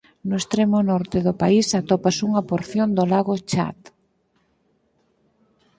[0.29, 3.79] No extremo norte do país atópase unha porción do lago Chad.